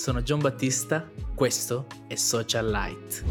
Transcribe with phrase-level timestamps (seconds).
[0.00, 3.22] Sono John Battista, questo è Social Light.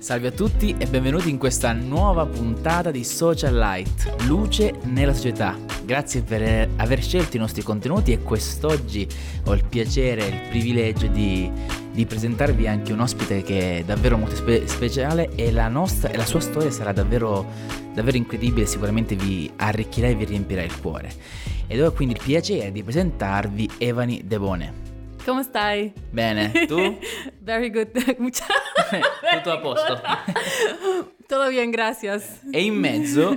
[0.00, 5.56] Salve a tutti e benvenuti in questa nuova puntata di Social Light, luce nella società.
[5.84, 9.06] Grazie per aver scelto i nostri contenuti e quest'oggi
[9.44, 11.48] ho il piacere e il privilegio di,
[11.96, 16.16] di, presentarvi anche un ospite che è davvero molto spe- speciale e la, nostra, e
[16.16, 17.44] la sua storia sarà davvero,
[17.94, 21.10] davvero incredibile, sicuramente vi arricchirà e vi riempirà il cuore.
[21.66, 24.84] Ed ho quindi il piacere di presentarvi Evani Debone.
[25.24, 25.92] Come stai?
[26.10, 26.98] Bene, tu?
[27.40, 27.90] Very good.
[28.04, 30.00] Tutto a posto.
[31.26, 32.42] Todo bien, gracias.
[32.52, 33.36] E in mezzo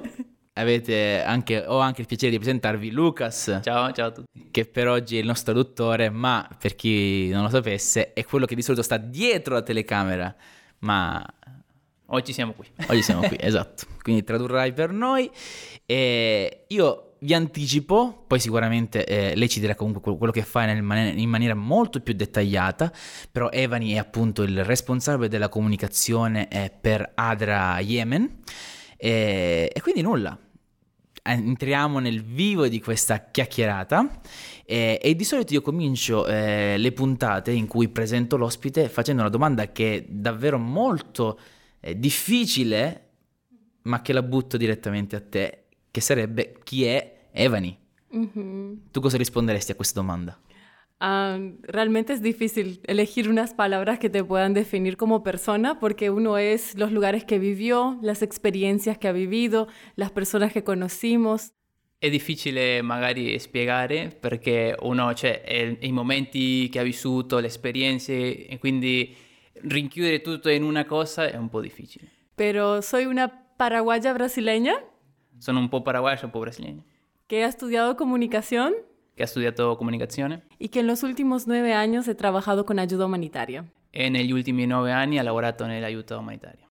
[1.25, 3.59] anche, ho anche il piacere di presentarvi Lucas.
[3.63, 4.47] Ciao, ciao a tutti.
[4.51, 8.45] Che per oggi è il nostro traduttore, ma per chi non lo sapesse, è quello
[8.45, 10.35] che di solito sta dietro la telecamera.
[10.79, 11.23] Ma
[12.07, 12.65] oggi siamo qui.
[12.87, 13.85] Oggi siamo qui, esatto.
[14.01, 15.29] Quindi tradurrai per noi.
[15.85, 21.17] E io vi anticipo, poi sicuramente eh, lei ci dirà comunque quello che fa man-
[21.17, 22.91] in maniera molto più dettagliata,
[23.31, 28.39] però Evani è appunto il responsabile della comunicazione eh, per Adra Yemen
[28.95, 30.37] e, e, quindi nulla,
[31.33, 34.21] entriamo nel vivo di questa chiacchierata
[34.65, 39.29] e, e di solito io comincio eh, le puntate in cui presento l'ospite facendo una
[39.29, 41.39] domanda che è davvero molto
[41.79, 43.07] eh, difficile
[43.83, 47.77] ma che la butto direttamente a te che sarebbe chi è Evani.
[48.15, 48.73] Mm-hmm.
[48.91, 50.37] Tu cosa risponderesti a questa domanda?
[51.01, 56.37] Uh, realmente es difícil elegir unas palabras que te puedan definir como persona porque uno
[56.37, 61.53] es los lugares que vivió, las experiencias che ha vivido, las personas che conocimos.
[61.99, 68.57] È difficile magari spiegare perché uno, cioè, i momenti che ha vissuto, le esperienze e
[68.57, 69.15] quindi
[69.63, 72.07] rinchiudere tutto in una cosa è un po' difficile.
[72.35, 74.81] Pero soy una paraguaya brasileña
[75.39, 76.83] sono un po' paraguayo, un po' brasileño.
[77.27, 78.73] Que ha estudiado comunicación.
[79.19, 80.43] Que ha estudiato comunicazione.
[80.59, 83.65] Y que en los últimos nueve años he trabajado con ayuda humanitaria.
[83.91, 86.67] E negli ultimi nove anni ha lavorato nell'aiuto umanitario.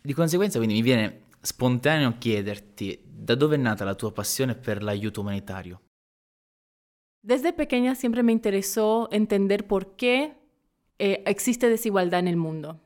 [0.00, 4.82] Di conseguenza, quindi mi viene spontaneo chiederti da dove è nata la tua passione per
[4.82, 5.82] l'aiuto humanitario.
[7.20, 10.32] Desde pequeña siempre me interesó entender por qué
[10.98, 12.80] eh, existe desigualdad en el mundo.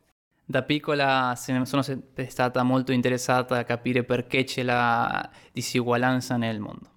[0.45, 6.95] Da piccola sono stata molto interessata a capire perché c'è la disuguaglianza nel mondo.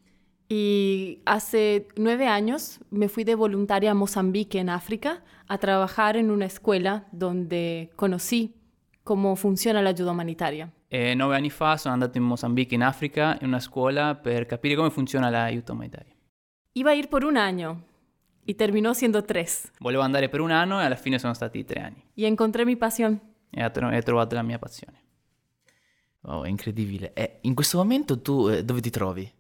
[0.52, 6.32] Y hace nueve años me fui de voluntaria a Mozambique, en África, a trabajar en
[6.32, 8.56] una escuela donde conocí
[9.04, 10.74] cómo funciona la ayuda humanitaria.
[10.88, 14.76] E nove anni fa sono andato in Mozambique, in Africa, in una scuola per capire
[14.76, 16.16] come funziona l'aiuto umanitario.
[16.74, 17.84] Iba a ir por un año
[18.44, 19.72] y terminó siendo tres.
[19.80, 22.04] Volevo andare per un anno e alla fine sono stati tre anni.
[22.16, 23.22] Y encontré mi pasión.
[23.52, 23.70] e ho
[24.02, 24.98] trovato la mia passione.
[26.22, 27.14] Oh, è incredibile.
[27.14, 29.32] E in questo momento tu eh, dove ti trovi?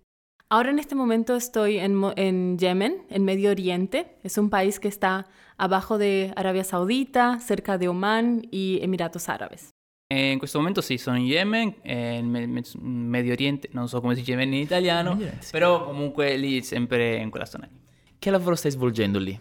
[0.51, 4.15] Ahora en este momento estoy en, en, Yemen, en Medio Oriente.
[4.23, 5.27] Es un país que está
[5.57, 9.69] abajo de Arabia Saudita, cerca de Oman y Emiratos Árabes.
[10.11, 14.21] E in questo momento sì, sono in Yemen, in Medio Oriente, non so come si
[14.21, 15.19] dice Yemen in italiano,
[15.51, 17.69] però comunque lì sempre in quella zona.
[18.17, 19.39] Che lavoro stai svolgendo lì?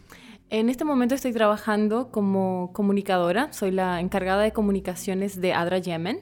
[0.49, 6.21] En este momento estoy trabajando como comunicadora, soy la encargada de comunicaciones de ADRA Yemen.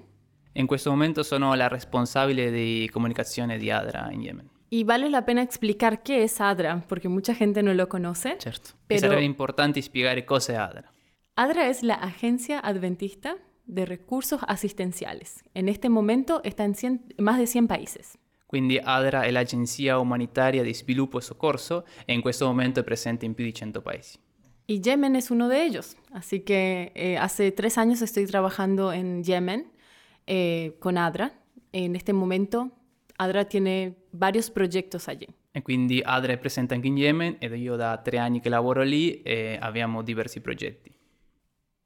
[0.53, 4.55] En questo momento sono la responsabile di comunicazione di ADRA in Yemen.
[4.69, 8.37] Y vale la pena explicar qué es ADRA, porque mucha gente no lo conoce.
[8.39, 8.71] Certo.
[8.87, 9.01] Pero...
[9.01, 10.91] Sarebbe importante spiegare cosa è ADRA.
[11.37, 15.45] ADRA es la Agencia Adventista de Recursos Asistenciales.
[15.55, 18.19] En este momento está en 100, más de 100 países.
[18.47, 23.27] Quindi ADRA è l'agenzia umanitaria di sviluppo e soccorso e in questo momento è presente
[23.27, 24.19] in più di 100 paesi.
[24.69, 25.97] Y Yemen es uno de ellos.
[26.13, 29.71] Así que eh, hace tres años estoy trabajando en Yemen
[30.27, 31.33] eh, con ADRA.
[31.73, 32.73] En este momento
[33.19, 35.27] ADRA tiene varios proyectos allí.
[35.53, 38.83] E quindi ADRA è presente anche in Yemen ed io da tre anni che lavoro
[38.83, 40.95] lì e abbiamo diversi progetti.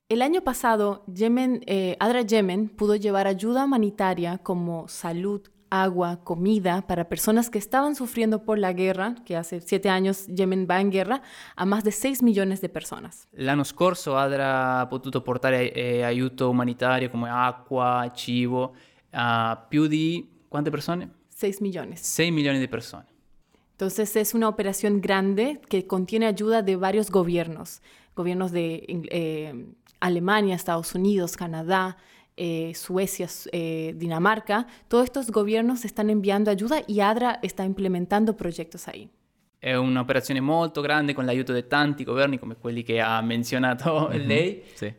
[0.08, 6.82] El año pasado, Yemen, eh, ADRA Yemen pudo llevar ayuda humanitaria como salud, agua, comida
[6.82, 10.90] para personas que estaban sufriendo por la guerra, que hace siete años Yemen va in
[10.90, 11.22] guerra,
[11.54, 13.08] a más de 6 milioni di persone.
[13.36, 18.74] L'anno scorso ADRA ha potuto portare eh, aiuto umanitario come acqua, cibo
[19.12, 21.18] a più di quante persone?
[21.40, 22.00] 6 millones.
[22.00, 23.06] 6 milioni di persone.
[23.72, 27.80] Entonces es una operación grande que contiene ayuda de varios gobiernos,
[28.14, 29.54] gobiernos de eh,
[30.00, 31.96] Alemania, Estados Unidos, Canadá,
[32.36, 38.86] eh, Suecia, eh, Dinamarca, todos estos gobiernos están enviando ayuda y ADRA está implementando proyectos
[38.86, 39.08] ahí.
[39.58, 44.08] È un'operazione molto grande con l'aiuto di tanti governi come quelli che ha menzionato uh
[44.12, 44.26] -huh.
[44.26, 44.62] lei.
[44.74, 44.92] Sì.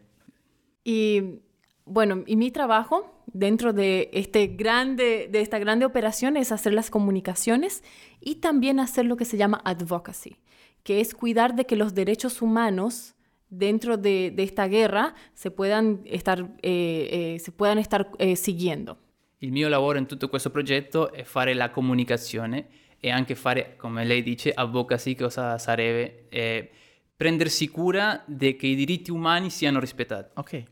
[0.84, 1.42] Y
[1.86, 6.89] Bueno, y mi trabajo dentro de, este grande, de esta grande operación es hacer las
[6.89, 7.83] comunicaciones
[8.19, 10.38] y también hacer lo que se llama advocacy,
[10.83, 13.16] que es cuidar de que los derechos humanos
[13.50, 18.98] dentro de, de esta guerra se puedan estar, eh, eh, se puedan estar eh, siguiendo.
[19.39, 22.68] Il mio lavoro in tutto questo progetto è fare la comunicazione
[23.00, 26.69] e anche fare, come lei dice, advocacy, cosa sarebbe eh,
[27.16, 30.31] prendersi cura di che i diritti umani siano rispettati.
[30.36, 30.63] Ok.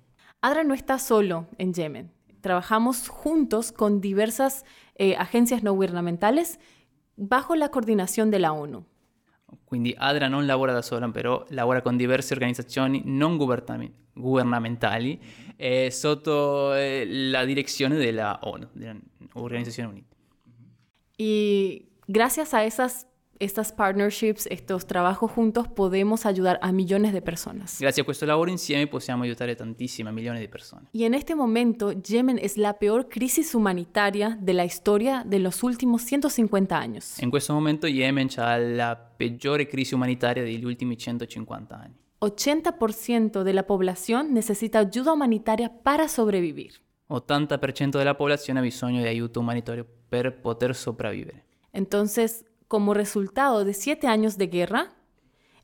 [0.41, 2.11] ADRA no está solo en Yemen.
[2.41, 4.63] Trabajamos juntos con diversas
[4.95, 6.59] eh, agencias no gubernamentales
[7.17, 8.85] bajo la coordinación de la ONU.
[9.65, 15.19] Quindi ADRA non lavora da sola, però lavora con diverse organizzazioni non governamentali
[15.57, 18.99] eh, sotto eh, la direzione della ONU, delle
[19.33, 20.15] Organizzazioni Unite.
[21.17, 23.08] Y gracias a esas,
[23.39, 27.79] estas partnerships, estos trabajos juntos, podemos ayudar a millones de personas.
[27.79, 30.87] Grazie a questo lavoro insieme possiamo aiutare tantissime, milioni di persone.
[30.91, 35.63] Y en este momento, Yemen es la peor crisis humanitaria de la historia de los
[35.63, 37.17] últimos 150 años.
[37.21, 41.95] In questo momento Yemen ha la peggiore crisi umanitaria degli ultimi 150 anni.
[42.19, 46.81] 80% de la población necesita ayuda humanitaria para sobrevivir.
[47.07, 51.45] 80% della popolazione ha bisogno di aiuto umanitario per poter sopravvivere.
[51.71, 54.93] Entonces, como resultado de siete años de guerra,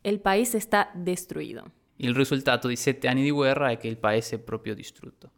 [0.03, 1.71] el país está destruido.
[1.97, 5.31] Il risultato di sette anni di guerra è che il paese è proprio distrutto.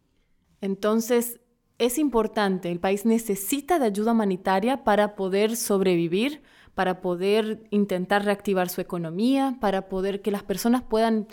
[0.62, 1.40] Entonces,
[1.78, 6.42] es importante, el país necesita de ayuda humanitaria para poder sobrevivir,
[6.74, 11.28] para poder intentar reactivar su economía, para poder que las personas puedan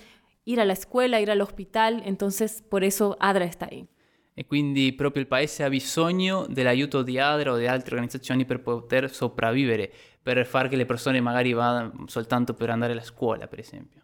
[0.44, 2.02] ir a la escuela, ir al hospital.
[2.04, 3.88] Entonces, por eso ADRA está ahí.
[4.36, 8.62] E quindi proprio il paese ha bisogno dell'aiuto di ADRA o di altre organizzazioni per
[8.62, 9.92] poter sopravvivere,
[10.24, 14.00] per far che le persone magari vadano soltanto per andare alla scuola, per esempio.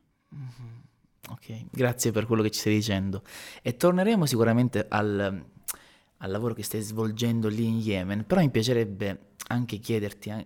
[1.30, 3.22] Ok, grazie per quello che ci stai dicendo.
[3.62, 5.42] E torneremo sicuramente al,
[6.18, 10.44] al lavoro che stai svolgendo lì in Yemen, però mi piacerebbe anche chiederti a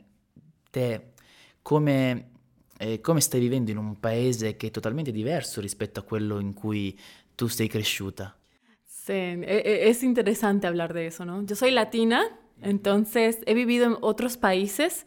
[0.70, 1.12] te
[1.60, 2.30] come,
[2.78, 6.52] eh, come stai vivendo in un paese che è totalmente diverso rispetto a quello in
[6.52, 6.96] cui
[7.34, 8.36] tu sei cresciuta.
[8.84, 11.44] Sí, es interesante hablar de eso, ¿no?
[11.44, 12.22] Yo soy latina,
[12.62, 15.04] entonces he vivido en otros países,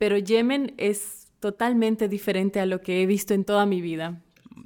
[0.00, 4.18] pero Yemen es totalmente diferente a lo que he visto en toda mi vida.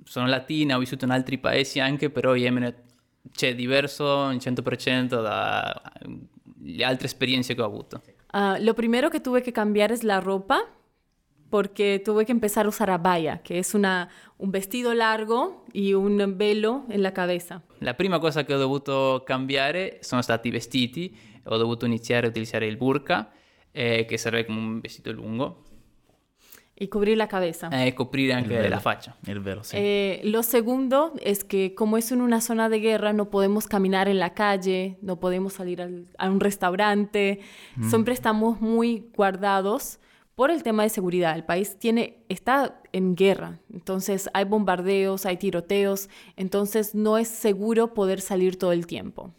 [0.04, 2.72] Sono latina, ho vissuto in altri paesi anche, però Yemen
[3.32, 8.00] c'è diverso in 100% dalle altre esperienze che ho avuto.
[8.30, 10.68] Ah, lo primero que tuve que cambiar es la ropa,
[11.50, 16.38] porque tuve que empezar a usar abaya, que es una, un vestido largo y un
[16.38, 17.64] velo en la cabeza.
[17.80, 21.12] La prima cosa che ho dovuto cambiare sono stati i vestiti,
[21.46, 23.32] ho dovuto iniziare a utilizzare il burqa,
[23.74, 25.62] eh, che serve come un vestito lungo,
[26.76, 27.68] Y cubrir la cabeza.
[27.70, 28.68] e Il anche velo.
[28.68, 29.16] la faccia.
[29.26, 29.76] Il velo, sì.
[29.76, 34.08] Eh, lo segundo es que como es en una zona de guerra, no podemos caminar
[34.08, 37.38] en la calle, no podemos salir al- a un restaurante,
[37.80, 40.00] siempre estamos muy guardados
[40.34, 41.36] por el tema de seguridad.
[41.36, 47.94] El país tiene, está en guerra, entonces hay bombardeos, hay tiroteos, entonces no es seguro
[47.94, 49.32] poder salir todo el tiempo.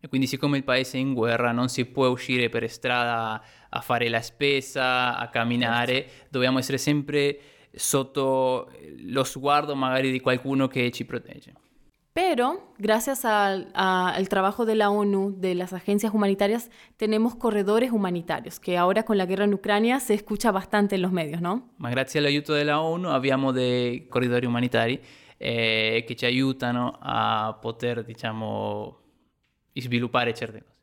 [0.00, 3.42] E quindi siccome il paese è in guerra non si può uscire per strada
[3.76, 7.38] a fare la spesa, a camminare, dobbiamo essere sempre
[7.74, 8.70] sotto
[9.04, 11.52] lo sguardo magari di qualcuno che ci protegge.
[12.12, 17.90] Pero gracias al, a- al trabajo de la ONU, de las agencias humanitarias, tenemos corredores
[17.92, 21.74] humanitarios, que ahora con la guerra en Ucrania se escucha bastante en los medios, ¿no?
[21.76, 24.98] Ma grazie all'aiuto della ONU abbiamo dei corridori umanitari
[25.36, 28.98] eh, che ci aiutano a poter, diciamo,
[29.74, 30.75] sviluppare certe cose.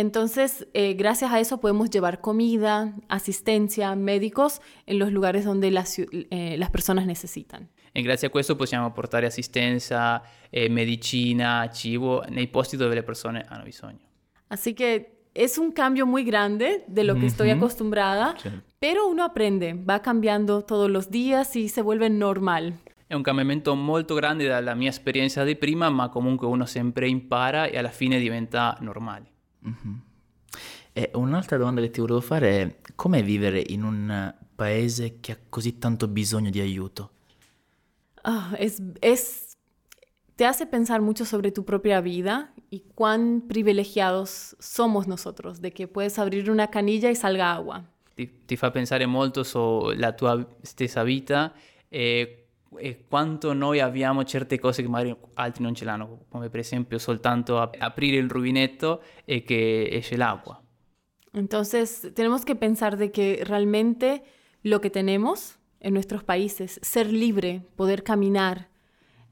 [0.00, 5.98] Entonces, eh, gracias a eso podemos llevar comida, asistencia, médicos en los lugares donde las,
[5.98, 7.68] eh, las personas necesitan.
[7.92, 13.44] E grazie a questo possiamo portare assistenza, eh, medicina, cibo nei posti dove le persone
[13.46, 13.98] hanno bisogno.
[14.48, 18.48] Así que es un cambio muy grande de lo que estoy acostumbrada, Sì.
[18.78, 22.72] pero uno aprende, va cambiando todos los días y se vuelve normal.
[23.06, 27.66] È un cambiamento molto grande dalla mia esperienza di prima, ma comunque uno sempre impara
[27.66, 29.29] e alla fine diventa normale.
[30.92, 35.38] E un'altra domanda che ti volevo fare è com'è vivere in un paese che ha
[35.48, 37.12] così tanto bisogno di aiuto?
[38.22, 39.56] Ah, es, es,
[40.36, 45.86] te hace pensar mucho sobre tu propia vida y cuán privilegiados somos nosotros, de que
[45.86, 47.84] puedes abrir una canilla y salga agua.
[48.14, 51.54] Ti, ti fa pensare molto sulla tua stessa vita
[51.88, 52.39] e,
[52.78, 56.98] e quanto noi abbiamo certe cose che magari altri non ce l'hanno, come per esempio
[56.98, 60.62] soltanto ap- aprire il rubinetto e che esce l'acqua.
[61.32, 64.22] Entonces, tenemos que pensar de que realmente
[64.62, 68.68] lo que tenemos en nuestros países, ser libre, poder caminar,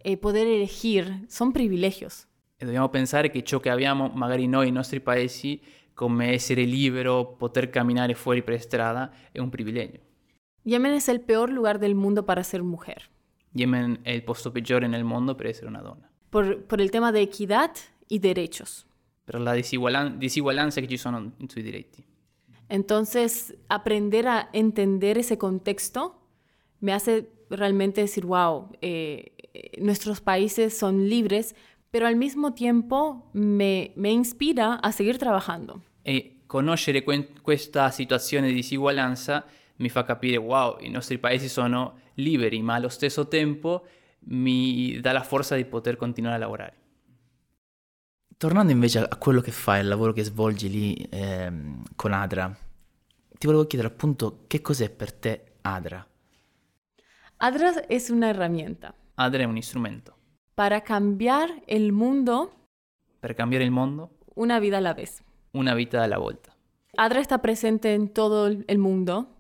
[0.05, 2.27] eh, poder elegir, son privilegios.
[2.57, 5.61] E dobbiamo pensare che ciò che abbiamo magari noi nei nostri paesi,
[5.95, 10.01] come essere libero, poter camminare fuori per strada, è un privilegio.
[10.65, 13.11] Yemen es el peor lugar del mundo para ser mujer,
[13.53, 17.13] Yemen è il posto peggiore nel mondo per essere una donna, por, por el tema
[17.13, 17.71] de equidad
[18.09, 18.87] y derechos.
[19.25, 22.03] per la disuguaglianza che ci sono sui diritti.
[22.67, 26.15] Entonces, aprender a entender ese contexto
[26.81, 31.55] me hace realmente decir, wow, eh, eh, nuestros países son libres,
[31.91, 35.83] pero al mismo tiempo me, me inspira a seguir trabajando.
[36.05, 39.45] E conoscere que- questa situazione di disuguaglianza
[39.79, 43.87] mi fa capire, wow, i nostri paesi sono liberi, ma allo stesso tempo
[44.31, 46.77] mi dà la forza di poter continuare a lavorare.
[48.37, 52.57] Tornando invece a quello che fai, al lavoro che svolgi lì ehm, con Adra,
[53.39, 56.07] ti volevo chiedere appunto che cos'è per te Adra?
[57.41, 60.17] ADRA es una herramienta Adra è un strumento
[60.55, 62.53] para cambiar el mundo
[63.21, 65.23] per cambiare il mondo, una vida a la vez.
[65.53, 66.53] una vita alla volta.
[66.97, 69.38] ADRA está presente en todo el mundo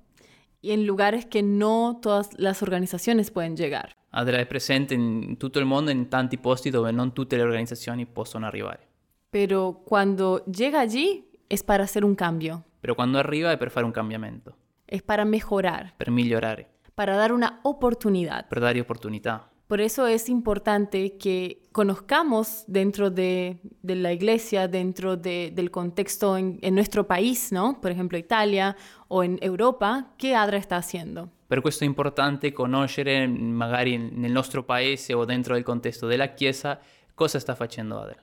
[0.60, 3.92] y en lugares que no todas las organizaciones pueden llegar.
[4.10, 8.06] Adra è presente in tutto il mondo, in tanti posti dove non tutte le organizzazioni
[8.06, 8.86] possono arrivare.
[9.30, 13.84] Pero cuando llega allí es para hacer un cambio, Però quando arriva è per fare
[13.84, 18.46] un cambiamento, es para mejorar, per migliorare, para dar una oportunidad.
[18.48, 19.50] per dare opportunità.
[19.68, 26.38] Por eso es importante que conozcamos dentro de, de la iglesia, dentro de- del contexto
[26.38, 27.78] en, nuestro país, ¿no?
[27.78, 28.74] Por ejemplo, Italia
[29.08, 31.28] o en Europa, qué ADRA está haciendo.
[31.48, 36.78] Per questo è importante conoscere, magari nel nostro paese o dentro il contesto della Chiesa,
[37.14, 38.22] cosa sta facendo Adra.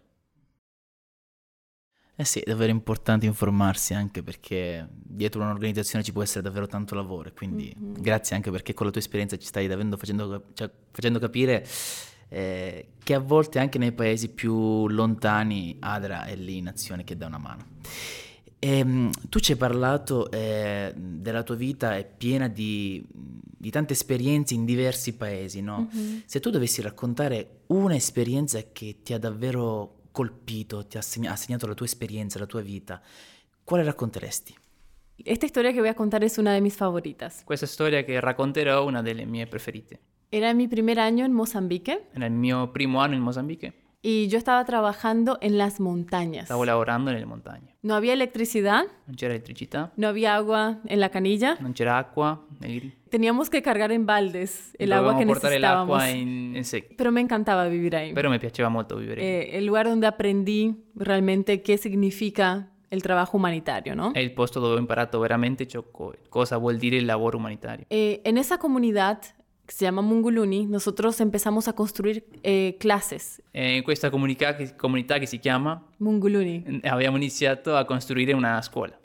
[2.18, 6.96] Eh sì, è davvero importante informarsi anche perché dietro un'organizzazione ci può essere davvero tanto
[6.96, 10.70] lavoro e quindi grazie anche perché con la tua esperienza ci stai davvero facendo, cioè,
[10.92, 11.68] facendo capire
[12.30, 17.18] eh, che a volte anche nei paesi più lontani Adra è lì in azione che
[17.18, 17.66] dà una mano.
[18.60, 24.54] Ehm, tu ci hai parlato eh, della tua vita è piena di, di tante esperienze
[24.54, 25.90] in diversi paesi, no?
[26.26, 31.68] Se tu dovessi raccontare un'esperienza che ti ha davvero colpito, ti ha segna- ha segnato
[31.68, 33.02] la tua esperienza, la tua vita,
[33.66, 34.56] quale racconteresti?
[35.18, 37.44] Esta historia que voy a contar es una de mis favoritas.
[37.44, 40.00] Questa storia che racconterò è una delle mie preferite.
[40.30, 43.74] Era mi primer año en Mozambique Era il mio primo anno in Mozambique,
[44.08, 46.46] y yo estaba trabajando en las montañas.
[46.46, 47.74] stavo lavorando nelle montagne.
[47.82, 51.58] No había electricidad, Non c'era elettricità, no había agua en la canilla.
[51.74, 55.98] c'era acqua, nel- Teníamos que cargar en baldes el agua que necesitábamos.
[55.98, 56.94] l'acqua in, in secco.
[56.98, 58.14] Pero me encantaba vivir ahí.
[58.14, 59.28] Però mi piaceva molto vivere lì.
[59.28, 64.12] Eh, el lugar donde aprendí realmente qué significa el trabajo humanitario, ¿no?
[64.16, 67.86] Il posto dove imparato veramente ciò co- cosa vuol dire il lavoro umanitario.
[67.90, 69.20] Eh, en esa comunidad
[69.66, 73.42] que se llama Munguluni, nosotros empezamos a construir eh, clases.
[73.52, 76.64] E in questa comunica- che- comunità che si chiama Munguluni.
[76.84, 78.98] eh, abbiamo iniziato a costruire una scuola.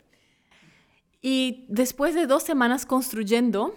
[1.21, 3.75] Y después de dos semanas construyendo,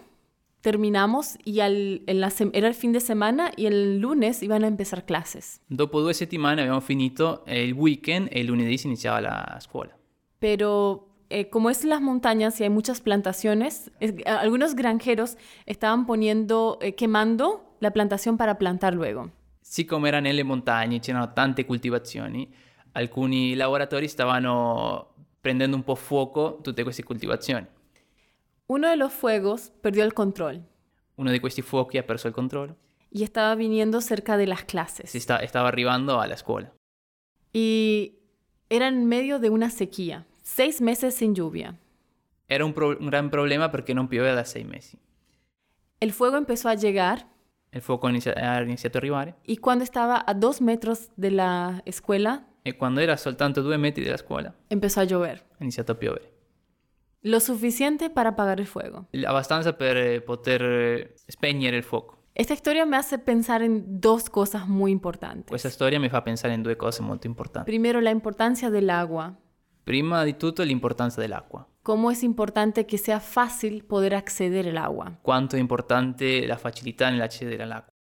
[0.63, 4.67] terminamos y al- en la era el fin de semana y el lunes iban a
[4.67, 5.61] empezar clases.
[5.69, 9.95] Dopo due settimane abbiamo finito eh, il weekend e il lunedì si iniziava la scuola.
[10.39, 15.37] Pero eh, como es en las montañas y hay muchas plantaciones, es- a- algunos granjeros
[15.67, 19.31] estaban poniendo, eh, quemando la plantación para plantar luego.
[19.61, 22.49] Siccome era nelle montagne, c'erano tante coltivazioni,
[22.93, 27.67] alcuni lavoratori stavano prendendo un po' fuoco tutte queste coltivazioni.
[28.67, 30.63] Uno de los fuegos perdió el control
[31.17, 32.77] Uno di questi fuochi ha perso il controllo,
[33.11, 35.15] y estaba viniendo cerca de las si clases.
[35.17, 36.73] sta- stava arrivando alla scuola.
[37.53, 38.17] Y
[38.69, 41.75] era en medio de una sequía, seis meses sin lluvia.
[42.47, 44.99] Era un, pro- un gran problema perché non pioveva da sei mesi.
[45.99, 47.27] El fuego empezó a llegar
[47.81, 52.47] fuoco inizia- ha iniziato a arrivare y cuando estaba a dos metros de la escuela,
[52.63, 55.45] e quando era soltanto due metri dalla scuola empezó a llover.
[55.59, 56.31] ha iniziato a piovere.
[57.23, 59.07] Lo suficiente para apagar el fuego.
[59.27, 62.19] Abbastanza per eh, poter eh, spegnere il fuoco.
[62.35, 65.47] Esta historia me hace pensar en dos cosas muy importantes.
[65.49, 67.71] Questa storia mi fa pensare in due cose molto importanti.
[67.71, 69.35] Primero, la importancia del agua.
[69.85, 71.67] Prima di tutto l'importanza dell'acqua.
[71.83, 75.19] Cómo es importante que sea fácil poder acceder al agua.
[75.21, 77.93] Quanto è importante la facilità nell'accedere all'acqua.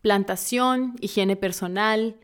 [0.00, 2.16] Plantación, higiene personal,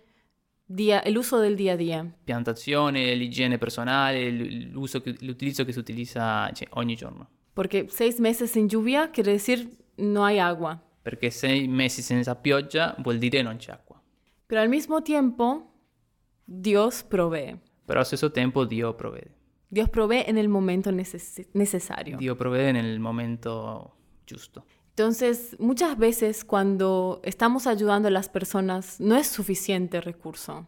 [0.66, 2.06] día, el uso del día a día.
[2.24, 7.28] Piantazione, l'igiene personale, l- l'uso che- l'utilizzo che si utilizza cioè, ogni giorno.
[7.54, 10.80] Porque seis meses sin lluvia quiere decir no hay agua.
[11.02, 14.00] Perché sei mesi senza pioggia vuol dire non c'è acqua.
[14.46, 15.72] Pero al mismo tiempo,
[16.44, 17.58] Dios provee.
[17.88, 19.34] Però allo stesso tempo Dio provvede.
[19.70, 22.18] Dios provee en el momento neces- necesario.
[22.18, 23.94] Dio provvede nel momento
[24.26, 24.66] giusto.
[24.90, 30.66] Entonces, muchas veces cuando estamos ayudando a las personas, no es suficiente recurso.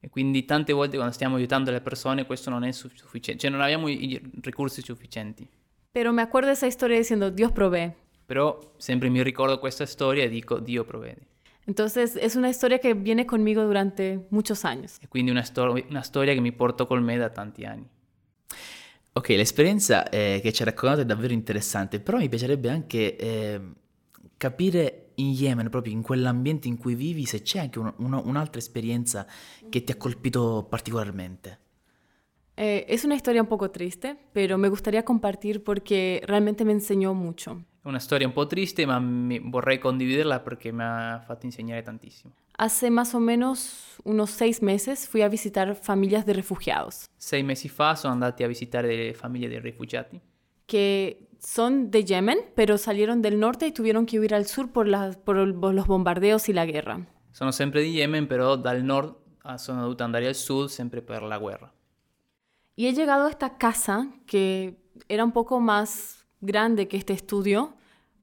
[0.00, 3.62] E quindi tante volte quando stiamo aiutando le persone questo non è sufficiente, cioè non
[3.62, 5.48] abbiamo i recursi sufficienti.
[5.90, 7.92] Pero me acuerdo esa historia diciendo, Dios provee.
[8.26, 11.29] Però sempre mi ricordo questa storia e dico, Dio provvede.
[11.70, 14.98] Entonces es una historia que viene conmigo durante muchos años.
[15.00, 17.86] E quindi una, stor- una storia che mi porto con me da tanti anni.
[19.12, 23.60] Ok, l'esperienza eh, che ci ha raccontato è davvero interessante, però mi piacerebbe anche eh,
[24.36, 28.58] capire in Yemen, proprio in quell'ambiente in cui vivi, se c'è anche un- uno- un'altra
[28.58, 29.24] esperienza
[29.68, 31.58] che ti ha colpito particolarmente.
[32.56, 37.14] Eh, es una historia un poco triste, pero me gustaría compartir porque realmente me enseñó
[37.14, 37.62] mucho.
[37.82, 39.00] Una storia un po' triste, ma
[39.42, 42.34] vorrei condividerla perché mi ha fatto insegnare tantissimo.
[42.58, 47.70] Hace más o menos unos seis meses fui a visitar familias de refugiados Sei mesi
[47.70, 50.20] fa sono andati a visitare famiglie dei rifugiati
[50.66, 54.86] que son de Yemen, pero salieron del norte y tuvieron que huir al sur por,
[54.86, 57.00] las- por los bombardeos y la guerra.
[57.32, 59.14] Sono sempre di Yemen, però dal nord
[59.56, 61.72] sono dovuto andare al sud sempre per la guerra.
[62.76, 64.76] Y he llegado a esta casa que
[65.08, 67.74] era un poco más grande que este estudio,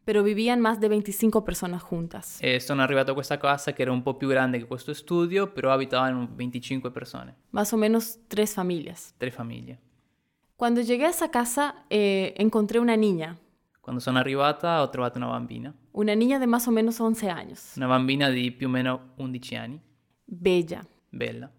[0.04, 2.38] pero vivían más de 25 personas juntas.
[2.42, 5.48] E sono arrivato a questa casa che era un po' più grande che questo studio,
[5.52, 9.14] però abitavano 25 persone, Más o menos tres familias.
[9.18, 9.80] tre famiglie.
[10.56, 13.38] Cuando llegué a esa casa eh, encontré una niña,
[13.82, 17.74] Quando sono arrivata ho trovato una bambina, una niña de más o menos 11 años,
[17.78, 19.80] una bambina di più o meno 11 anni,
[20.26, 21.50] bella, bella,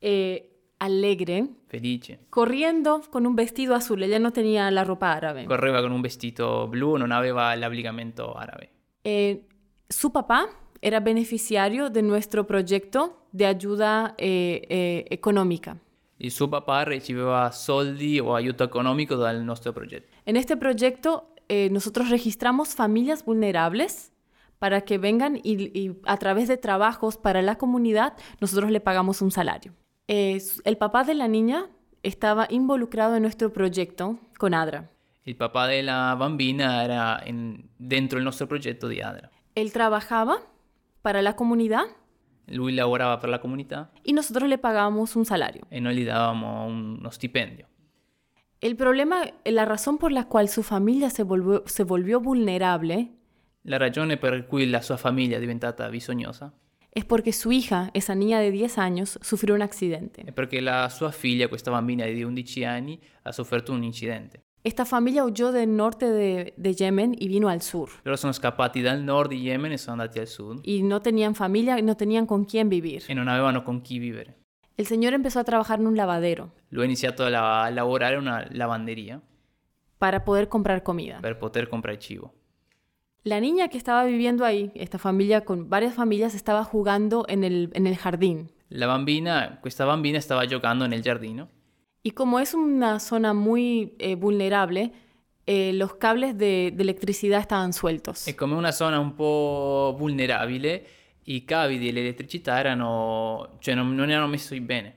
[0.00, 2.18] eh, alegre, felice.
[2.30, 4.02] corriendo con un vestido azul.
[4.02, 5.46] Ella no tenía la ropa árabe.
[5.46, 8.70] Correva con un vestito blu, non aveva l'abbigliamento arabe.
[9.04, 9.46] Eh,
[9.88, 10.48] su papá
[10.80, 15.76] era beneficiario de nuestro proyecto de ayuda eh, eh, económica.
[16.18, 20.08] Il suo papà riceveva soldi o aiuto economico dal nostro progetto.
[20.24, 21.30] En este proyecto
[21.70, 24.12] nosotros registramos familias vulnerables
[24.58, 29.20] para que vengan y, y a través de trabajos para la comunidad nosotros le pagamos
[29.20, 29.74] un salario.
[30.06, 31.66] Eh, el papá de la niña
[32.02, 34.90] estaba involucrado en nuestro proyecto con ADRA.
[35.26, 37.22] Il papà della bambina era
[37.78, 39.30] dentro il nostro progetto di ADRA.
[39.54, 40.36] Él trabajaba
[41.00, 41.86] para la comunidad
[42.48, 45.62] Lui lavorava per la comunità y nosotros le pagábamos un salario.
[45.70, 47.68] e noi gli davamo uno stipendio.
[48.60, 53.12] El problema, la razón por la cual su familia se volvió, se volvió vulnerable
[53.62, 56.52] La ragione per cui la sua famiglia diventata bisognosa
[56.94, 60.22] es porque su hija, esa niña de 10 años, sufrió un accidente.
[60.24, 64.40] è perché la sua figlia, questa bambina di 11 anni, ha sofferto un incidente.
[64.62, 67.90] Esta familia huyó del norte de, de Yemen y vino al sur.
[68.04, 71.34] Loro sono scappati dal nord di Yemen e sono andati al sud Y no tenían
[71.34, 73.02] familia, no tenían con quién vivir.
[73.06, 74.38] e non avevano con chi vivere.
[74.76, 78.22] El señor empezó a trabajar en un lavadero ha iniziato a, la- a lavorare in
[78.22, 79.20] una lavanderia
[79.98, 81.20] para poder comprar comida.
[81.20, 82.32] per poter comprare cibo.
[83.24, 87.70] La niña que estaba viviendo ahí, esta familia con varias familias, estaba jugando en el,
[87.72, 88.50] en el jardín.
[88.68, 91.48] La bambina, questa bambina stava giocando nel giardino
[92.02, 94.92] Y como es una zona muy eh, vulnerable,
[95.46, 98.26] eh, los cables de, de electricidad estaban sueltos.
[98.28, 100.84] e come una zona un po' vulnerabile,
[101.24, 104.96] i cavi dell'elettricità erano, cioè non, non erano messi bene.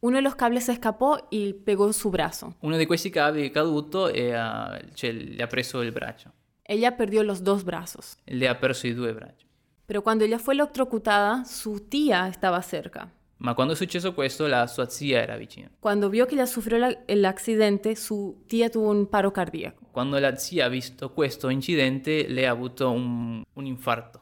[0.00, 2.54] Uno de los cables se escapó y pegó en su brazo.
[2.60, 6.32] Uno di questi cavi è caduto e ha- cioè, le ha preso il braccio.
[6.68, 8.18] Ella perdió los dos brazos.
[8.26, 9.46] Le ha i due bracci.
[9.86, 13.10] Pero cuando ella fue electrocutada, su tía estaba cerca.
[13.38, 15.70] Ma quando è successo questo, la sua zia era vicina.
[15.80, 20.18] Cuando vio que ella sufrió la- el accidente, su tía tuvo un paro cardíaco Quando
[20.20, 24.20] la zia ha visto questo incidente, lei ha avuto un, un infarto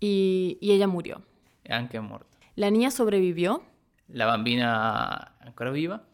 [0.00, 1.22] y, y ella murió.
[1.64, 2.36] e anche morta.
[2.56, 3.62] La niña sobrevivió,
[4.08, 6.04] La bambina ancora viva,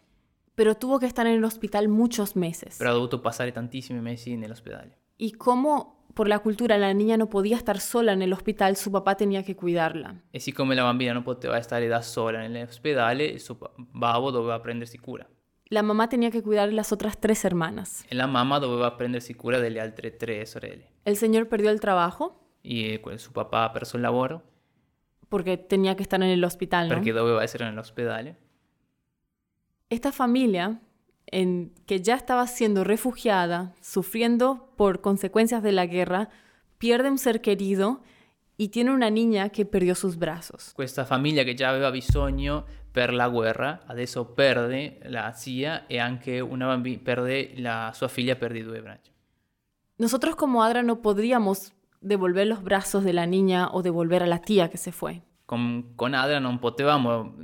[0.54, 2.76] pero tuvo que estar en el hospital muchos meses.
[2.78, 4.98] però ha dovuto passare tantissimi mesi nell'ospedale.
[5.22, 8.90] Y como por la cultura la niña no podía estar sola en el hospital, su
[8.90, 10.20] papá tenía que cuidarla.
[10.32, 13.56] E siccome la bambina non poteva stare da sola nell'ospedale, il suo
[13.94, 15.24] babbo doveva prendersi cura.
[15.70, 18.04] La mamá tenía que cuidar de las otras tres hermanas.
[18.10, 20.90] E la mamma doveva prendersi cura delle altre tre sorelle.
[21.04, 24.42] El señor perdió el trabajo E que- suo papà ha perso il lavoro
[25.28, 26.94] porque tenía que estar en el hospital, ¿no?
[26.96, 28.36] perché doveva essere nell'ospedale.
[29.88, 30.80] Esta familia,
[31.32, 36.28] en, que ya estaba siendo refugiada, sufriendo por consecuencias de la guerra,
[36.78, 38.02] pierde un ser querido
[38.56, 40.72] y tiene una niña que perdió sus brazos.
[40.74, 46.40] Questa famiglia che già aveva bisogno per la guerra, adesso perde la zia e anche
[46.40, 49.10] una bambina perde la sua figlia perde due bracci.
[49.96, 54.40] Nosotros como Adra no podríamos devolver los brazos de la niña o devolver a la
[54.40, 55.22] tía que se fue.
[55.46, 57.34] Con, con Adra non potevamo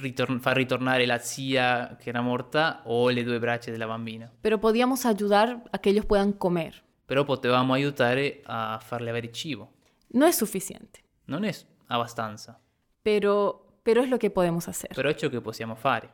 [0.00, 4.58] ritor- far ritornare la zia che era morta o le due braccia della bambina, Pero
[4.58, 6.82] podíamos ayudar a que ellos puedan comer.
[7.06, 9.72] però potevamo aiutare a farle avere cibo.
[10.12, 11.52] No es suficiente, Non è
[11.88, 12.58] abbastanza,
[13.02, 14.90] pero pero es lo que podemos hacer.
[14.94, 16.08] però è ciò che possiamo fare.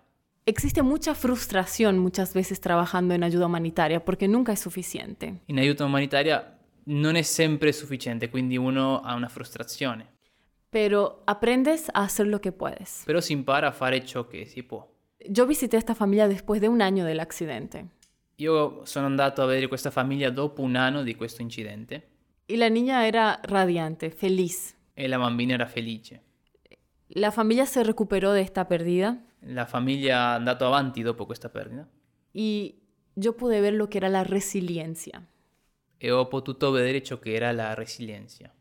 [0.45, 5.41] Existe mucha frustración muchas veces trabajando en ayuda humanitaria porque nunca es suficiente.
[5.47, 10.16] In aiuto umanitaria non è sempre sufficiente, quindi uno ha una frustrazione,
[10.71, 13.03] Pero aprendes a hacer lo que puedes.
[13.07, 14.87] però si impara a fare si può.
[15.29, 17.87] Yo visité esta familia después de un año del accidente
[18.37, 22.09] Io sono andato a vedere questa famiglia dopo un anno di questo incidente
[22.49, 24.75] y la niña era radiante, feliz.
[24.95, 26.21] e la bambina era felice.
[27.09, 31.89] La familia se recuperó de esta pérdida La famiglia è andata avanti dopo questa perdita
[32.33, 32.75] y
[33.15, 35.23] yo pude ver lo que era la resiliencia.
[35.99, 38.53] e ho potuto vedere ciò che era la resilienza.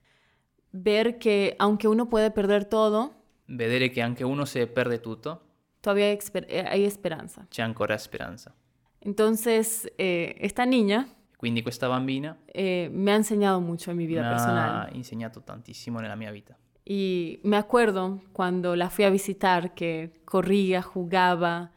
[0.77, 3.13] Ver que aunque uno puede perder todo,
[3.47, 5.41] Vedere che anche uno se perde tutto,
[5.79, 7.45] todavía hay, esper- eh, hay esperanza.
[7.49, 8.53] c'è ancora speranza.
[8.99, 11.07] Entonces, eh, esta niña
[11.37, 14.95] Quindi questa bambina eh, me ha enseñado mucho en mi mi vida ha personal.
[14.95, 16.57] insegnato tantissimo nella mia vita.
[16.83, 21.71] Y me acuerdo cuando la fui a visitar que corría, jugaba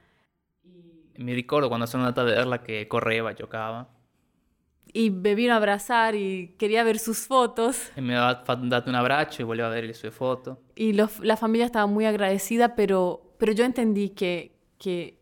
[1.18, 3.86] Mi ricordo quando sono andato a vederla che correva, giocava
[4.92, 7.90] y me vino a abrazar y quería ver sus fotos.
[7.96, 10.62] e mi aveva fatto- dato un abbraccio e voleva vedere le sue foto.
[10.74, 15.18] Y los- la familia estaba muy agradecida, pero, pero yo entendí que, que,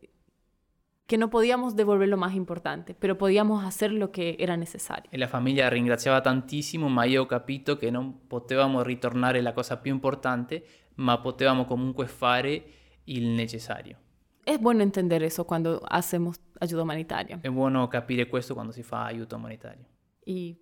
[1.07, 5.09] que no podíamos devolver lo más importante, pero podíamos hacer lo que era necesario.
[5.13, 9.77] E la famiglia ringraziava tantissimo, ma io ho capito che non potevamo ritornare la cosa
[9.79, 10.65] più importante,
[10.97, 12.65] ma potevamo comunque fare
[13.05, 13.99] il necessario.
[14.47, 19.05] Es bueno entender eso cuando hacemos ayuda humanitaria È buono capire questo quando si fa
[19.05, 19.85] aiuto umanitario.
[20.25, 20.57] y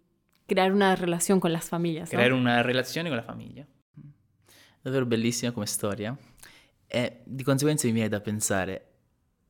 [0.46, 2.10] crear una relación con las familias.
[2.12, 2.18] ¿no?
[2.18, 3.66] Creare una relazione con la famiglia.
[4.82, 6.16] Davvero bellissima come storia.
[6.86, 8.86] E di conseguenza mi viene da pensare,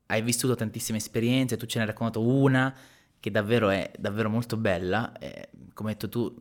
[0.07, 2.73] hai vissuto tantissime esperienze, tu ce ne hai raccontato una
[3.19, 6.33] che davvero è davvero molto bella, e, come hai detto tu,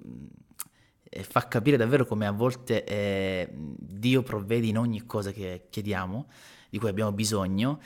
[1.23, 6.27] fa capire davvero come a volte eh, Dio provvede in ogni cosa che chiediamo,
[6.75, 7.79] di cui abbiamo bisogno.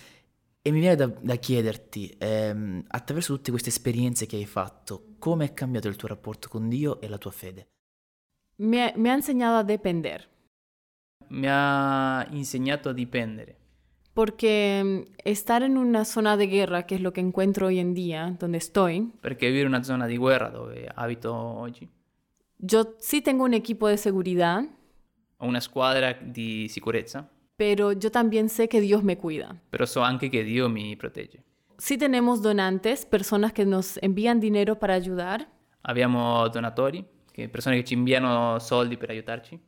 [0.62, 5.44] E mi viene da, da chiederti, ehm, attraverso tutte queste esperienze che hai fatto, come
[5.44, 7.68] è cambiato il tuo rapporto con Dio e la tua fede?
[8.56, 10.26] Me ha enseñado a depender,
[11.28, 13.56] Mi ha insegnato a dipendere,
[14.14, 17.92] porque mm, estar en una zona de guerra, que es lo que encuentro hoy en
[17.92, 21.86] día, donde estoy, perché vivere in una zona di guerra dove abito oggi,
[22.56, 24.64] yo sí tengo un equipo de seguridad,
[25.36, 29.56] ho una squadra di sicurezza, pero yo también sé que Dios me cuida.
[29.68, 31.42] però so anche che Dio mi protegge.
[31.76, 35.48] Sí tenemos donantes, personas que nos envían dinero para ayudar,
[35.82, 39.58] Abbiamo donatori, che- persone che ci inviano soldi per aiutarci,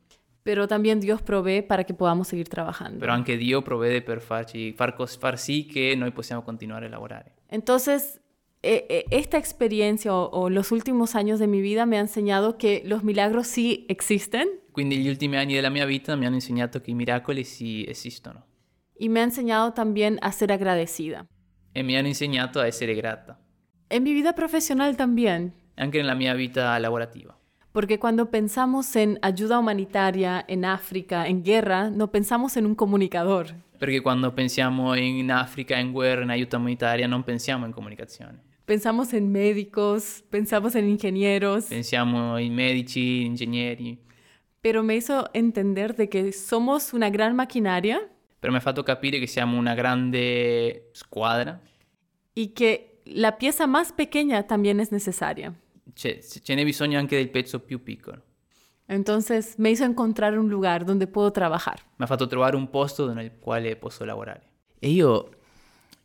[0.43, 2.99] pero también Dios provee para que podamos seguir trabajando.
[2.99, 7.33] però anche Dio provvede per farci, far, far sì che noi possiamo continuare a lavorare.
[7.49, 8.19] Entonces,
[8.63, 12.57] eh, eh, esta experiencia o, o los últimos años de mi vida me ha enseñado
[12.57, 16.79] que los milagros sí existen Quindi gli ultimi anni della mia vita mi hanno insegnato
[16.79, 18.45] che i miracoli sì esistono
[18.97, 21.25] y me ha enseñado también a ser agradecida.
[21.73, 23.39] e mi hanno insegnato a essere grata,
[23.89, 27.35] En mi vida profesional también, anche nella mia vita lavorativa.
[27.73, 33.47] porque cuando pensamos en ayuda humanitaria en África, en guerra, no pensamos en un comunicador.
[33.79, 38.39] Perché quando pensiamo in Africa, in guerra, in aiuto umanitaria, non pensiamo in comunicazione.
[38.65, 43.97] Pensamos en médicos, pensamos en ingenieros, Pensiamo in medici, ingegneri.
[44.61, 47.99] Pero me hizo entender de que somos una gran maquinaria
[48.39, 51.59] Però mi ha fatto capire che siamo una grande squadra.
[52.33, 55.53] y que la pieza más pequeña también es necesaria.
[55.93, 58.21] C'è, ce n'è bisogno anche del pezzo più piccolo.
[58.87, 61.81] Entonces me hizo encontrar un lugar donde puedo trabajar.
[61.97, 64.41] Mi ha fatto trovare un posto nel quale posso lavorare.
[64.79, 65.29] E io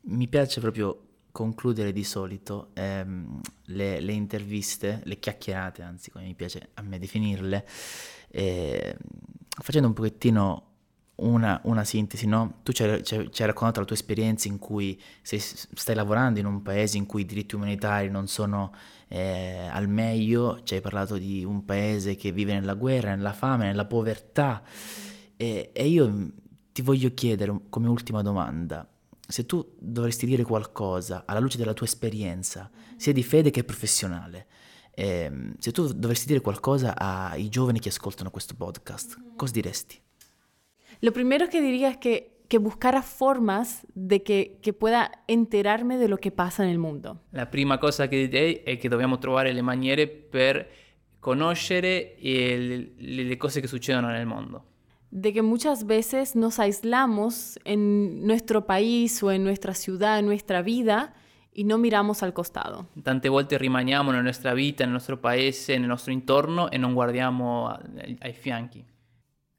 [0.02, 1.00] mi piace proprio
[1.32, 6.98] concludere di solito ehm, le, le interviste, le chiacchierate, anzi come mi piace a me
[6.98, 7.66] definirle,
[8.36, 8.94] eh,
[9.48, 10.62] facendo un pochettino
[11.16, 12.58] una, una sintesi, no?
[12.62, 13.02] Tu ci hai,
[13.46, 17.24] raccontato la tua esperienza in cui sei- stai lavorando in un paese in cui i
[17.24, 18.74] diritti umanitari non sono
[19.08, 23.64] eh, al meglio, ci hai parlato di un paese che vive nella guerra, nella fame,
[23.64, 24.62] nella povertà
[25.36, 26.32] e, e io
[26.72, 28.86] ti voglio chiedere come ultima domanda,
[29.26, 34.46] se tu dovresti dire qualcosa alla luce della tua esperienza, sia di fede che professionale,
[34.96, 40.00] ehm, se tu dovresti dire qualcosa ai giovani che ascoltano questo podcast, cosa diresti?
[41.00, 46.08] Lo primero que diría es que, que buscara formas de que, que pueda enterarme de
[46.08, 47.20] lo que pasa en el mundo.
[47.32, 50.68] La prima cosa che direi è che dobbiamo trovare le maniere per
[51.20, 54.64] conoscere eh, le, le cose che succedono nel mondo.
[55.10, 60.62] De que muchas veces nos aislamos en nuestro país o en nuestra ciudad, en nuestra
[60.62, 61.14] vida,
[61.58, 62.88] y no miramos al costado.
[63.02, 67.68] Tante volte rimaniamo nella nostra vita, nel nostro paese, nel nostro intorno e non guardiamo
[68.20, 68.84] ai, fianchi.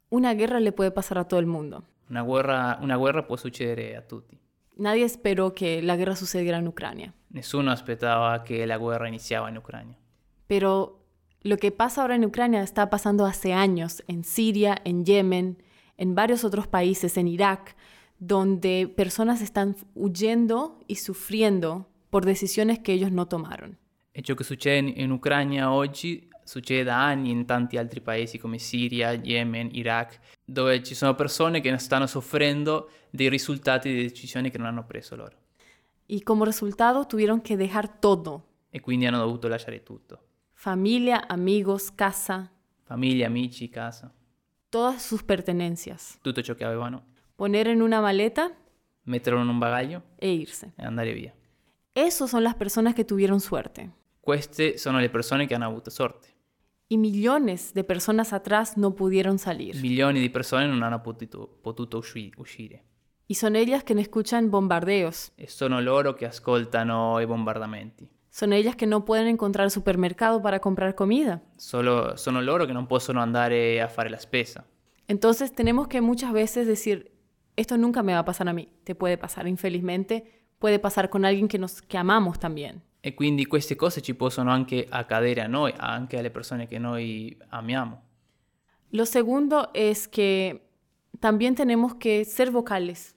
[0.09, 1.83] Una guerra le puede pasar a todo el mundo.
[2.09, 4.37] Una guerra, una guerra può succedere a tutti.
[4.75, 7.11] Nadie esperó que la guerra sucediera en Ucrania.
[7.29, 9.97] Nessuno aspettava che la guerra iniziava in Ucraina.
[10.45, 10.99] Pero
[11.41, 15.63] lo que pasa ahora en Ucrania está pasando hace años en Siria, en Yemen,
[15.97, 17.75] en varios otros países, en Irak,
[18.19, 23.77] donde personas están huyendo y sufriendo por decisiones que ellos no tomaron.
[24.21, 28.57] Ciò che succede in- in Ucraina oggi succede da anni in tanti altri paesi come
[28.57, 34.57] Siria, Yemen, Iraq, dove ci sono persone che stanno soffrendo dei risultati di decisioni che
[34.57, 35.35] non hanno preso loro.
[36.07, 40.19] Y como resultado tuvieron que dejar todo, E quindi hanno dovuto lasciare tutto.
[40.53, 42.49] familia, amigos, casa,
[42.85, 44.11] Famiglia, amici, casa,
[44.69, 47.03] todas sus pertenencias, tutto ciò che avevano,
[47.37, 48.51] poner en una maleta
[49.05, 50.73] metterlo in un bagaglio e irse.
[50.77, 51.33] e andare via.
[51.95, 53.89] Esos son las personas que tuvieron suerte.
[54.19, 56.35] Queste sono le persone che hanno avuto sorte.
[56.89, 59.75] Y millones de personas atrás no pudieron salir.
[59.81, 62.83] Milioni di persone non hanno potuto, potuto usci- uscire.
[63.27, 65.31] Y son ellas quienes escuchan bombardeos.
[65.37, 68.09] E sono loro che ascoltano i bombardamenti.
[68.29, 71.41] Son ellas que no pueden encontrar supermercado para comprar comida.
[71.57, 74.65] Solo- sono loro che non possono andare a fare la spesa.
[75.07, 77.11] Entonces tenemos que muchas veces decir,
[77.57, 78.69] esto nunca me va a pasar a mí.
[78.85, 82.81] Te puede pasar, infelizmente, puede pasar con alguien que, nos, amamos también.
[83.01, 87.37] E quindi queste cose ci possono anche accadere a noi, anche alle persone che noi
[87.49, 88.01] amiamo.
[88.91, 90.61] Lo segundo es que
[91.19, 93.15] también tenemos que ser vocales.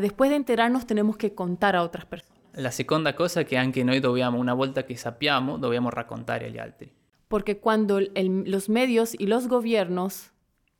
[0.00, 2.38] Después de enterarnos tenemos que contar a otras personas.
[2.54, 6.58] La seconda cosa è che anche noi dobbiamo, una volta che sappiamo, dobbiamo raccontare agli
[6.58, 6.92] altri.
[7.28, 10.32] Porque cuando el- los medios y los gobiernos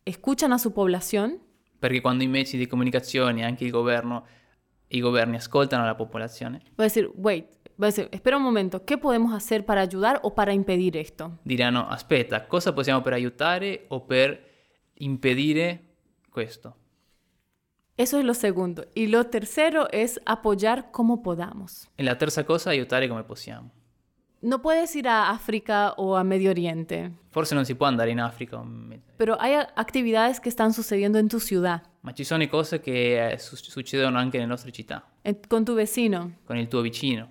[0.05, 1.40] escuchan a su población,
[1.78, 4.26] Perché quando i mezzi di comunicazione, anche il governo,
[4.88, 7.46] i governi ascoltano la popolazione, va a decir, wait,
[7.80, 11.38] va a decir, espera un momento, ¿qué podemos hacer para ayudar o para impedir esto?
[11.44, 14.44] diranno aspetta, cosa possiamo per aiutare o per
[14.94, 15.82] impedire
[16.30, 16.74] questo?
[17.98, 18.86] Eso es lo segundo.
[18.94, 21.88] Y lo tercero es apoyar como podamos.
[21.96, 23.72] E la terza cosa, aiutare come possiamo.
[24.40, 28.20] No puedes ir a África o a Medio Oriente, Forse non si può andare in
[28.20, 28.62] Africa,
[29.16, 33.38] pero hay actividades que están sucediendo en tu ciudad, ma ci sono cose che eh,
[33.38, 35.05] su- succedono anche nelle nostre città,
[35.48, 36.35] con tu vecino.
[36.44, 37.31] con il tuo vicino.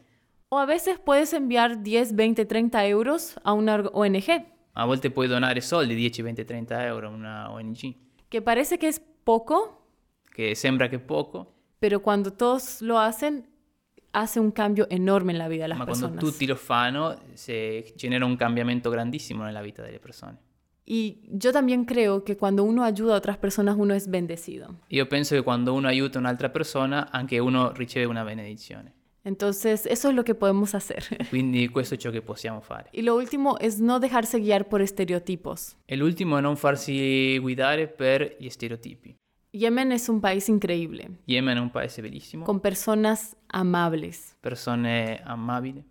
[0.49, 5.27] O a veces puedes enviar 10, 20, 30 euros a una ONG, A volte puoi
[5.27, 7.95] donare soldi, 10, 20, 30 euro a una ONG,
[8.29, 9.87] que parece que es poco,
[10.29, 13.45] che sembra è poco, pero cuando todos lo hacen,
[14.11, 16.23] hace un cambio enorme en la vida de las ma quando personas.
[16.23, 20.37] tutti lo fanno se genera un cambiamento grandissimo nella vita delle persone.
[20.89, 24.75] Y yo también creo que cuando uno ayuda a otras personas, uno es bendecido.
[24.87, 28.93] Io penso che quando uno aiuta un'altra persona, anche uno riceve una benedizione.
[29.25, 31.03] Entonces, eso es lo que podemos hacer.
[31.29, 32.89] Quindi questo è ciò che possiamo fare.
[32.93, 35.75] Y lo último es no dejarse guiar por estereotipos.
[35.85, 39.13] E l'ultimo è non farsi guidare per gli stereotipi.
[39.57, 45.83] Yemen es un país increíble, Yemen è un paese bellissimo, con personas amables, persone amabili,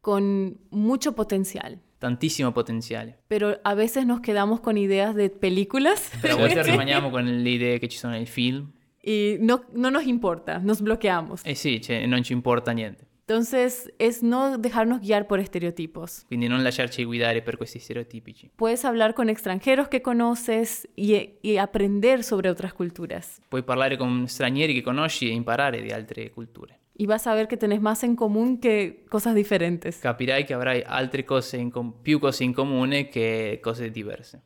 [0.00, 1.78] con mucho potencial.
[1.98, 3.18] tantissimo potenziale.
[3.28, 7.50] Pero a veces nos quedamos con ideas de películas Però a volte rimaniamo con le
[7.50, 8.72] idee che ci sono nel film.
[9.04, 11.42] y no, no nos importa, nos bloqueamos.
[11.44, 13.06] E sì, cioè, non ci importa niente.
[13.26, 16.24] Entonces, es no dejarnos guiar por estereotipos.
[16.26, 18.50] Quindi non lasciarci guidare per questi stereotipici.
[18.56, 23.40] Puedes hablar con extranjeros que conoces y, y aprender sobre otras culturas.
[23.48, 26.80] Puoi parlare con stranieri che conosci e imparare di altre culture.
[26.94, 29.98] Y vas a ver que tenés más en común que cosas diferentes.
[29.98, 34.42] Capirai che avrai altre cose in com- più cose in comune che cose diverse.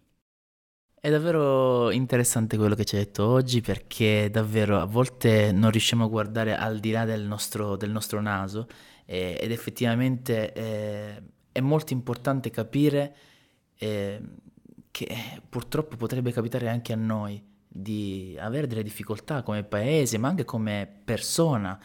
[1.06, 6.02] È davvero interessante quello che ci hai detto oggi perché davvero a volte non riusciamo
[6.02, 8.66] a guardare al di là del nostro, del nostro naso
[9.04, 13.14] eh, ed effettivamente eh, è molto importante capire
[13.78, 14.20] eh,
[14.90, 15.16] che
[15.48, 20.92] purtroppo potrebbe capitare anche a noi di avere delle difficoltà come paese ma anche come
[21.04, 21.78] persona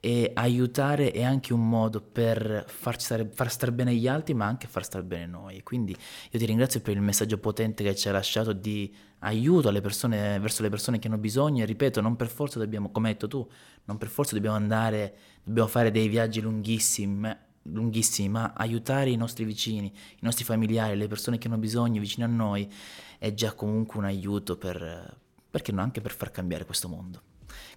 [0.00, 4.46] e aiutare è anche un modo per farci stare, far star bene gli altri ma
[4.46, 5.62] anche far star bene noi.
[5.62, 5.92] Quindi
[6.30, 10.62] io ti ringrazio per il messaggio potente che ci hai lasciato di aiuto persone, verso
[10.62, 13.48] le persone che hanno bisogno e ripeto, non per forza dobbiamo, come hai detto tu,
[13.84, 19.44] non per forza dobbiamo andare, dobbiamo fare dei viaggi lunghissimi, lunghissimi, ma aiutare i nostri
[19.44, 22.70] vicini, i nostri familiari, le persone che hanno bisogno vicino a noi
[23.18, 25.16] è già comunque un aiuto per,
[25.50, 27.22] perché no, anche per far cambiare questo mondo.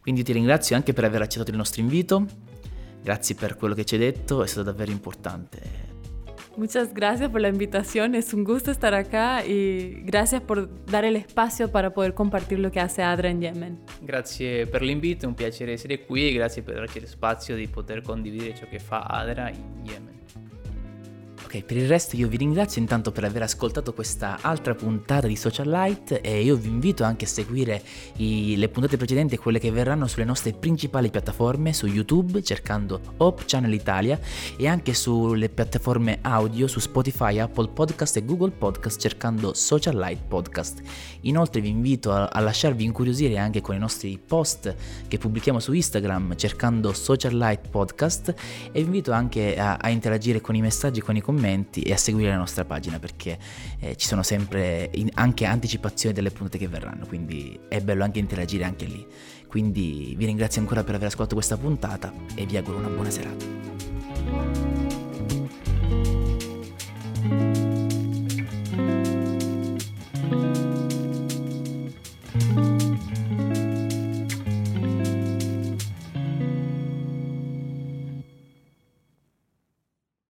[0.01, 2.25] Quindi ti ringrazio anche per aver accettato il nostro invito,
[3.03, 5.89] grazie per quello che ci hai detto, è stato davvero importante.
[6.57, 11.15] Muchas gracias por la invitación, es un gusto estar acá y gracias por dar el
[11.15, 13.79] espacio para poder compartir lo que hace Adra en Yemen.
[14.01, 18.01] Grazie per l'invito, è un piacere essere qui e grazie per darci spazio di poter
[18.01, 20.20] condividere ciò che fa Adra in Yemen.
[21.53, 25.35] Ok, per il resto io vi ringrazio intanto per aver ascoltato questa altra puntata di
[25.35, 27.83] Social Light e io vi invito anche a seguire
[28.15, 33.01] i, le puntate precedenti e quelle che verranno sulle nostre principali piattaforme, su YouTube cercando
[33.17, 34.17] Hope Channel Italia
[34.55, 40.21] e anche sulle piattaforme audio su Spotify, Apple Podcast e Google Podcast cercando Social Light
[40.29, 40.81] Podcast.
[41.23, 44.73] Inoltre vi invito a, a lasciarvi incuriosire anche con i nostri post
[45.05, 48.29] che pubblichiamo su Instagram cercando Social Light Podcast
[48.71, 51.91] e vi invito anche a, a interagire con i messaggi, con i commenti commenti e
[51.91, 53.39] a seguire la nostra pagina perché
[53.79, 58.19] eh, ci sono sempre in, anche anticipazioni delle puntate che verranno, quindi è bello anche
[58.19, 59.05] interagire anche lì.
[59.47, 63.61] Quindi vi ringrazio ancora per aver ascoltato questa puntata e vi auguro una buona serata.